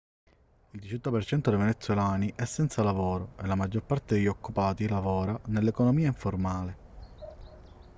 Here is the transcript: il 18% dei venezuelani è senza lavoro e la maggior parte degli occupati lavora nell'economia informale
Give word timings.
il 0.71 0.79
18% 0.99 1.47
dei 1.51 1.57
venezuelani 1.59 2.33
è 2.35 2.45
senza 2.45 2.81
lavoro 2.81 3.33
e 3.37 3.45
la 3.45 3.53
maggior 3.53 3.83
parte 3.83 4.15
degli 4.15 4.25
occupati 4.25 4.87
lavora 4.87 5.39
nell'economia 5.45 6.07
informale 6.07 6.77